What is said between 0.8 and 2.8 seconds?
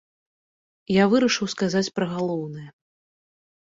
Я вырашыў сказаць пра галоўнае.